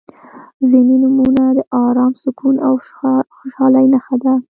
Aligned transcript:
•ځینې 0.69 0.95
نومونه 1.03 1.43
د 1.57 1.59
ارام، 1.85 2.13
سکون 2.23 2.55
او 2.67 2.73
خوشحالۍ 3.35 3.85
نښه 3.93 4.15
ده. 4.23 4.33